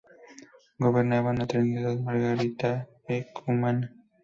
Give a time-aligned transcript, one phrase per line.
[0.83, 3.93] Gobernaban a Trinidad, Margarita y Cumaná.